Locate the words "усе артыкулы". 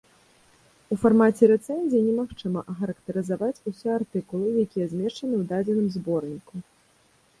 3.73-4.47